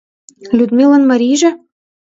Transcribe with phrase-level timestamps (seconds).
[0.57, 1.51] Людмилан марийже?!